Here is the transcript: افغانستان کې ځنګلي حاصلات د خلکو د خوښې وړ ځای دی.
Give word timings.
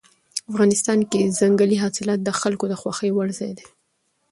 افغانستان 0.51 0.99
کې 1.11 1.31
ځنګلي 1.39 1.77
حاصلات 1.83 2.19
د 2.23 2.29
خلکو 2.41 2.65
د 2.69 2.73
خوښې 2.81 3.09
وړ 3.13 3.27
ځای 3.39 3.51
دی. 3.57 3.65